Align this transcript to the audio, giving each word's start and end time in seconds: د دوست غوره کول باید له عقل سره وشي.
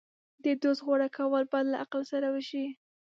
د 0.43 0.45
دوست 0.61 0.81
غوره 0.85 1.07
کول 1.17 1.43
باید 1.51 1.67
له 1.73 1.77
عقل 1.83 2.01
سره 2.11 2.27
وشي. 2.35 2.65